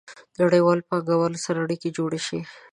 نړیوالو 0.41 0.87
پانګوالو 0.89 1.43
سره 1.45 1.57
اړیکې 1.65 1.89
جوړې 1.97 2.19
شي. 2.27 2.39